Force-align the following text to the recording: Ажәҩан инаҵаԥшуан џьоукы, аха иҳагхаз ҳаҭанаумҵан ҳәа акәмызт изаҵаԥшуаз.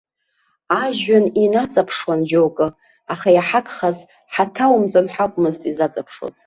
Ажәҩан 0.83 1.25
инаҵаԥшуан 1.43 2.21
џьоукы, 2.29 2.67
аха 3.13 3.29
иҳагхаз 3.37 3.97
ҳаҭанаумҵан 4.33 5.07
ҳәа 5.13 5.25
акәмызт 5.27 5.61
изаҵаԥшуаз. 5.71 6.37